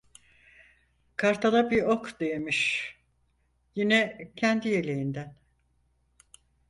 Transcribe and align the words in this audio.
Kartala 1.15 1.71
bir 1.71 1.83
ok 1.83 2.19
değmiş, 2.19 2.95
yine 3.75 4.31
kendi 4.35 4.69
yeleğinden. 4.69 5.35